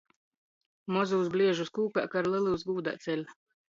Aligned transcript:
Mozūs 0.95 1.31
bliežus 1.35 1.71
kūkā 1.79 2.09
kar, 2.17 2.35
lelūs 2.35 2.69
gūdā 2.75 3.01
ceļ. 3.09 3.29